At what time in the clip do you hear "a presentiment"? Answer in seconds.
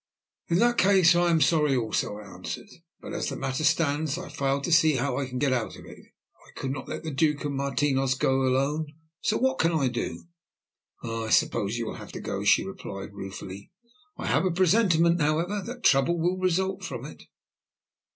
14.43-15.21